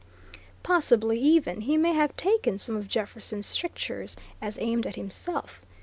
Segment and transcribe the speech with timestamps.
[0.63, 5.61] Possibly, even, he may have taken some of Jefferson's strictures as aimed at himself.